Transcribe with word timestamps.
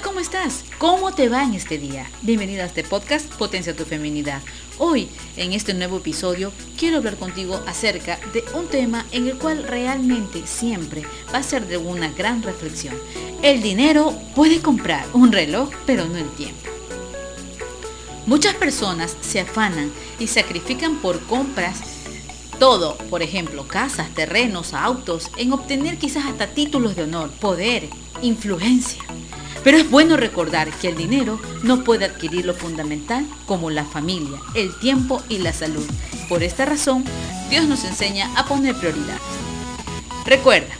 ¿cómo 0.00 0.20
estás? 0.20 0.64
¿Cómo 0.78 1.12
te 1.12 1.28
va 1.28 1.42
en 1.42 1.52
este 1.52 1.76
día? 1.76 2.08
Bienvenida 2.22 2.62
a 2.62 2.66
este 2.66 2.82
podcast 2.82 3.30
Potencia 3.34 3.76
tu 3.76 3.84
Feminidad. 3.84 4.40
Hoy, 4.78 5.10
en 5.36 5.52
este 5.52 5.74
nuevo 5.74 5.98
episodio, 5.98 6.50
quiero 6.78 6.96
hablar 6.96 7.16
contigo 7.16 7.60
acerca 7.66 8.18
de 8.32 8.42
un 8.54 8.68
tema 8.68 9.04
en 9.12 9.28
el 9.28 9.36
cual 9.36 9.62
realmente 9.64 10.46
siempre 10.46 11.02
va 11.32 11.38
a 11.38 11.42
ser 11.42 11.66
de 11.66 11.76
una 11.76 12.10
gran 12.10 12.42
reflexión. 12.42 12.94
El 13.42 13.60
dinero 13.60 14.14
puede 14.34 14.62
comprar 14.62 15.04
un 15.12 15.30
reloj, 15.30 15.68
pero 15.84 16.06
no 16.06 16.16
el 16.16 16.30
tiempo. 16.30 16.70
Muchas 18.24 18.54
personas 18.54 19.14
se 19.20 19.40
afanan 19.40 19.92
y 20.18 20.26
sacrifican 20.26 20.96
por 20.96 21.20
compras 21.26 21.80
todo, 22.58 22.96
por 23.10 23.22
ejemplo, 23.22 23.68
casas, 23.68 24.08
terrenos, 24.14 24.72
autos, 24.72 25.30
en 25.36 25.52
obtener 25.52 25.98
quizás 25.98 26.24
hasta 26.26 26.46
títulos 26.46 26.96
de 26.96 27.02
honor, 27.02 27.30
poder, 27.30 27.88
influencia. 28.22 29.02
Pero 29.64 29.78
es 29.78 29.90
bueno 29.90 30.16
recordar 30.16 30.70
que 30.70 30.88
el 30.88 30.96
dinero 30.96 31.40
no 31.62 31.84
puede 31.84 32.04
adquirir 32.04 32.46
lo 32.46 32.54
fundamental 32.54 33.26
como 33.46 33.70
la 33.70 33.84
familia, 33.84 34.38
el 34.54 34.76
tiempo 34.78 35.22
y 35.28 35.38
la 35.38 35.52
salud. 35.52 35.86
Por 36.28 36.42
esta 36.42 36.64
razón, 36.64 37.04
Dios 37.50 37.66
nos 37.66 37.84
enseña 37.84 38.30
a 38.36 38.46
poner 38.46 38.74
prioridades. 38.74 39.20
Recuerda, 40.26 40.74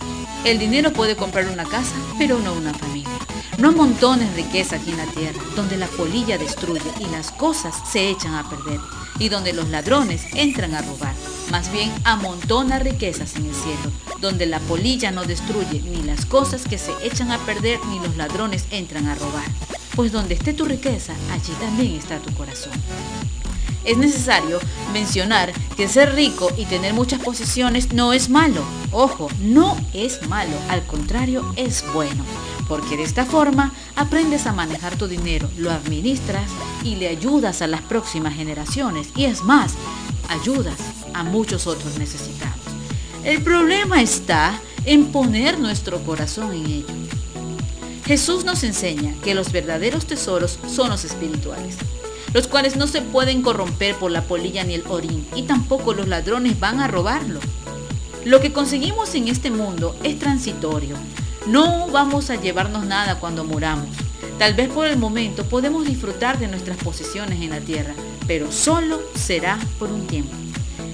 el 0.45 0.59
dinero 0.59 0.93
puede 0.93 1.15
comprar 1.15 1.47
una 1.47 1.65
casa, 1.65 1.95
pero 2.19 2.39
no 2.39 2.55
una 2.55 2.75
familia. 2.75 3.11
No 3.59 3.69
amontones 3.69 4.35
riqueza 4.35 4.77
aquí 4.77 4.91
en 4.91 4.97
la 4.97 5.07
tierra, 5.07 5.41
donde 5.55 5.77
la 5.77 5.87
polilla 5.87 6.39
destruye 6.39 6.91
y 6.99 7.05
las 7.07 7.31
cosas 7.31 7.75
se 7.91 8.09
echan 8.09 8.34
a 8.34 8.49
perder, 8.49 8.81
y 9.19 9.28
donde 9.28 9.53
los 9.53 9.69
ladrones 9.69 10.25
entran 10.34 10.75
a 10.75 10.83
robar. 10.83 11.15
Más 11.53 11.70
bien 11.70 11.92
amontona 12.05 12.78
riquezas 12.78 13.36
en 13.36 13.45
el 13.45 13.55
cielo, 13.55 13.92
donde 14.22 14.47
la 14.47 14.58
polilla 14.58 15.11
no 15.11 15.22
destruye 15.25 15.83
ni 15.83 16.03
las 16.03 16.25
cosas 16.25 16.62
que 16.64 16.78
se 16.78 16.92
echan 17.03 17.31
a 17.31 17.36
perder 17.41 17.78
ni 17.91 17.98
los 17.98 18.17
ladrones 18.17 18.64
entran 18.70 19.06
a 19.06 19.14
robar. 19.14 19.44
Pues 19.94 20.12
donde 20.12 20.33
esté 20.33 20.55
tu 20.55 20.64
riqueza, 20.64 21.12
allí 21.31 21.53
también 21.61 21.97
está 21.97 22.19
tu 22.20 22.33
corazón. 22.33 22.72
Es 23.84 23.98
necesario 23.98 24.61
mencionar 24.94 25.53
que 25.77 25.89
ser 25.89 26.14
rico 26.14 26.50
y 26.56 26.64
tener 26.64 26.94
muchas 26.94 27.20
posesiones 27.20 27.92
no 27.92 28.14
es 28.14 28.31
malo. 28.31 28.62
Ojo, 28.91 29.28
no 29.42 29.77
es 29.92 30.27
malo, 30.28 30.56
al 30.70 30.83
contrario, 30.87 31.44
es 31.56 31.84
bueno. 31.92 32.25
Porque 32.66 32.97
de 32.97 33.03
esta 33.03 33.27
forma 33.27 33.75
aprendes 33.94 34.47
a 34.47 34.55
manejar 34.55 34.97
tu 34.97 35.06
dinero, 35.06 35.50
lo 35.59 35.70
administras 35.70 36.50
y 36.83 36.94
le 36.94 37.09
ayudas 37.09 37.61
a 37.61 37.66
las 37.66 37.83
próximas 37.83 38.33
generaciones. 38.33 39.09
Y 39.16 39.27
es 39.27 39.42
más, 39.42 39.75
ayudas 40.31 40.78
a 41.15 41.23
muchos 41.23 41.67
otros 41.67 41.99
necesitados. 41.99 42.59
El 43.25 43.43
problema 43.43 44.03
está 44.03 44.61
en 44.85 45.07
poner 45.07 45.61
nuestro 45.61 45.99
corazón 46.03 46.53
en 46.53 46.67
ello. 46.67 46.87
Jesús 48.05 48.45
nos 48.45 48.65
enseña 48.65 49.15
que 49.23 49.35
los 49.35 49.53
verdaderos 49.53 50.07
tesoros 50.07 50.59
son 50.67 50.91
los 50.91 51.05
espirituales, 51.05 51.77
los 52.33 52.49
cuales 52.49 52.77
no 52.77 52.87
se 52.87 53.01
pueden 53.01 53.43
corromper 53.43 53.95
por 53.95 54.11
la 54.11 54.23
polilla 54.23 54.65
ni 54.65 54.75
el 54.75 54.85
orín, 54.89 55.25
y 55.37 55.43
tampoco 55.43 55.95
los 55.95 56.09
ladrones 56.09 56.59
van 56.59 56.81
a 56.81 56.89
robarlo. 56.89 57.39
Lo 58.25 58.41
que 58.41 58.53
conseguimos 58.53 59.15
en 59.15 59.29
este 59.29 59.51
mundo 59.51 59.97
es 60.03 60.19
transitorio. 60.19 60.97
No 61.47 61.89
vamos 61.89 62.31
a 62.31 62.41
llevarnos 62.41 62.87
nada 62.87 63.19
cuando 63.19 63.45
muramos. 63.45 63.89
Tal 64.39 64.55
vez 64.55 64.69
por 64.69 64.87
el 64.87 64.97
momento 64.97 65.45
podemos 65.45 65.87
disfrutar 65.87 66.39
de 66.39 66.49
nuestras 66.49 66.77
posesiones 66.79 67.41
en 67.41 67.51
la 67.51 67.61
tierra, 67.61 67.95
pero 68.27 68.51
solo 68.51 69.01
será 69.15 69.59
por 69.79 69.91
un 69.91 70.07
tiempo. 70.07 70.35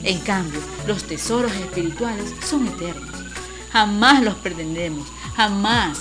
En 0.08 0.20
cambio, 0.20 0.58
los 0.86 1.04
tesoros 1.04 1.52
espirituales 1.52 2.32
son 2.42 2.66
eternos. 2.66 3.10
Jamás 3.70 4.22
los 4.22 4.36
perderemos, 4.36 5.06
jamás. 5.36 5.98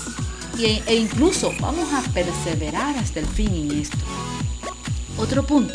e 0.58 0.94
incluso 0.94 1.52
vamos 1.60 1.92
a 1.92 2.00
perseverar 2.14 2.96
hasta 2.96 3.20
el 3.20 3.26
fin 3.26 3.54
en 3.54 3.82
esto. 3.82 3.98
Otro 5.18 5.44
punto. 5.44 5.74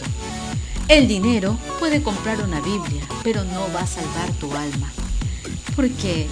El 0.87 1.07
dinero 1.07 1.55
puede 1.77 2.01
comprar 2.01 2.41
una 2.41 2.59
Biblia, 2.59 3.07
pero 3.23 3.43
no 3.43 3.71
va 3.71 3.81
a 3.81 3.87
salvar 3.87 4.31
tu 4.39 4.51
alma. 4.55 4.91
Porque, 5.75 6.25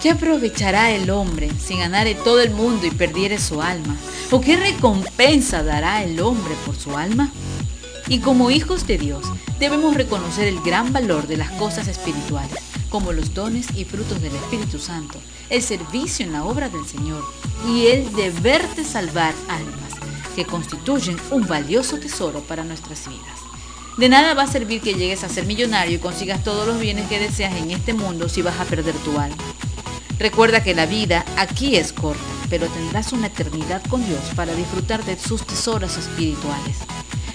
¿qué 0.00 0.12
aprovechará 0.12 0.92
el 0.92 1.10
hombre 1.10 1.50
si 1.58 1.76
ganare 1.76 2.14
todo 2.14 2.42
el 2.42 2.52
mundo 2.52 2.86
y 2.86 2.92
perdiere 2.92 3.40
su 3.40 3.60
alma? 3.60 3.96
¿O 4.30 4.40
qué 4.40 4.56
recompensa 4.56 5.64
dará 5.64 6.04
el 6.04 6.20
hombre 6.20 6.54
por 6.64 6.76
su 6.76 6.96
alma? 6.96 7.32
Y 8.08 8.18
como 8.18 8.50
hijos 8.50 8.86
de 8.86 8.98
Dios, 8.98 9.24
debemos 9.58 9.94
reconocer 9.94 10.46
el 10.46 10.60
gran 10.60 10.92
valor 10.92 11.26
de 11.26 11.38
las 11.38 11.50
cosas 11.52 11.88
espirituales, 11.88 12.58
como 12.90 13.12
los 13.12 13.32
dones 13.32 13.66
y 13.74 13.84
frutos 13.84 14.20
del 14.20 14.34
Espíritu 14.34 14.78
Santo, 14.78 15.18
el 15.48 15.62
servicio 15.62 16.26
en 16.26 16.32
la 16.32 16.44
obra 16.44 16.68
del 16.68 16.86
Señor 16.86 17.24
y 17.66 17.86
el 17.86 18.12
deber 18.12 18.68
de 18.74 18.84
salvar 18.84 19.34
almas, 19.48 19.94
que 20.36 20.44
constituyen 20.44 21.16
un 21.30 21.46
valioso 21.46 21.98
tesoro 21.98 22.40
para 22.40 22.64
nuestras 22.64 23.08
vidas. 23.08 23.38
De 23.96 24.08
nada 24.08 24.34
va 24.34 24.42
a 24.42 24.48
servir 24.48 24.80
que 24.80 24.94
llegues 24.94 25.24
a 25.24 25.28
ser 25.28 25.46
millonario 25.46 25.96
y 25.96 26.00
consigas 26.00 26.42
todos 26.42 26.66
los 26.66 26.80
bienes 26.80 27.08
que 27.08 27.20
deseas 27.20 27.54
en 27.54 27.70
este 27.70 27.94
mundo 27.94 28.28
si 28.28 28.42
vas 28.42 28.58
a 28.58 28.64
perder 28.64 28.94
tu 28.96 29.18
alma. 29.18 29.36
Recuerda 30.18 30.62
que 30.62 30.74
la 30.74 30.86
vida 30.86 31.24
aquí 31.36 31.76
es 31.76 31.92
corta, 31.92 32.22
pero 32.50 32.66
tendrás 32.66 33.12
una 33.12 33.28
eternidad 33.28 33.82
con 33.88 34.04
Dios 34.06 34.20
para 34.36 34.54
disfrutar 34.54 35.04
de 35.04 35.18
sus 35.18 35.46
tesoros 35.46 35.96
espirituales. 35.96 36.78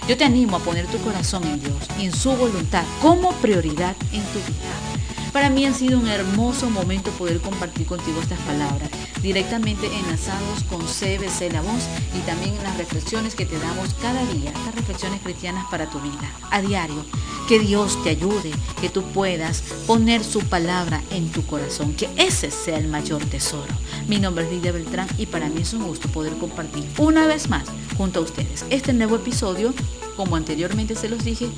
Yo 0.08 0.16
te 0.16 0.24
animo 0.24 0.56
a 0.56 0.60
poner 0.60 0.86
tu 0.86 0.98
corazón 0.98 1.44
en 1.44 1.60
Dios 1.60 1.76
y 1.98 2.06
en 2.06 2.12
su 2.12 2.32
voluntad 2.32 2.84
como 3.00 3.32
prioridad 3.34 3.96
en 4.12 4.22
tu 4.24 4.38
vida. 4.38 5.00
Para 5.32 5.48
mí 5.48 5.64
ha 5.64 5.72
sido 5.72 5.98
un 5.98 6.08
hermoso 6.08 6.70
momento 6.70 7.12
poder 7.12 7.40
compartir 7.40 7.86
contigo 7.86 8.20
estas 8.20 8.40
palabras, 8.40 8.90
directamente 9.22 9.86
enlazados 9.86 10.64
con 10.68 10.80
CBC 10.80 11.52
La 11.52 11.60
Voz 11.60 11.84
y 12.16 12.20
también 12.26 12.60
las 12.64 12.76
reflexiones 12.76 13.36
que 13.36 13.46
te 13.46 13.56
damos 13.60 13.94
cada 14.02 14.24
día, 14.32 14.50
estas 14.50 14.74
reflexiones 14.74 15.20
cristianas 15.22 15.66
para 15.70 15.88
tu 15.88 16.00
vida, 16.00 16.32
a 16.50 16.60
diario. 16.60 17.04
Que 17.48 17.60
Dios 17.60 18.02
te 18.02 18.10
ayude, 18.10 18.50
que 18.80 18.88
tú 18.88 19.02
puedas 19.02 19.62
poner 19.86 20.24
su 20.24 20.40
palabra 20.40 21.00
en 21.10 21.30
tu 21.30 21.44
corazón, 21.46 21.94
que 21.94 22.08
ese 22.16 22.50
sea 22.50 22.78
el 22.78 22.88
mayor 22.88 23.24
tesoro. 23.24 23.72
Mi 24.08 24.18
nombre 24.18 24.44
es 24.44 24.50
Lidia 24.50 24.72
Beltrán 24.72 25.08
y 25.16 25.26
para 25.26 25.48
mí 25.48 25.62
es 25.62 25.72
un 25.74 25.84
gusto 25.84 26.08
poder 26.08 26.36
compartir 26.38 26.84
una 26.98 27.26
vez 27.26 27.48
más 27.48 27.64
junto 28.00 28.20
a 28.20 28.22
ustedes 28.22 28.64
este 28.70 28.94
nuevo 28.94 29.16
episodio 29.16 29.74
como 30.16 30.36
anteriormente 30.36 30.94
se 30.94 31.10
los 31.10 31.22
dije, 31.22 31.48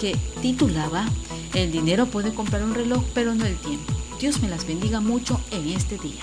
que 0.00 0.16
titulaba 0.40 1.06
El 1.52 1.70
dinero 1.72 2.06
puede 2.06 2.32
comprar 2.32 2.62
un 2.62 2.74
reloj, 2.74 3.04
pero 3.12 3.34
no 3.34 3.44
el 3.44 3.56
tiempo. 3.56 3.92
Dios 4.18 4.40
me 4.40 4.48
las 4.48 4.66
bendiga 4.66 5.00
mucho 5.00 5.38
en 5.50 5.68
este 5.68 5.98
día. 5.98 6.22